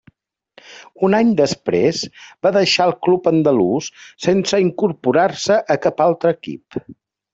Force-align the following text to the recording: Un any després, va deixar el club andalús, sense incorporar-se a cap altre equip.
Un 1.07 1.15
any 1.17 1.33
després, 1.41 1.99
va 2.47 2.51
deixar 2.55 2.87
el 2.89 2.93
club 3.09 3.29
andalús, 3.33 3.91
sense 4.29 4.61
incorporar-se 4.65 5.59
a 5.77 5.77
cap 5.85 6.03
altre 6.11 6.33
equip. 6.39 6.81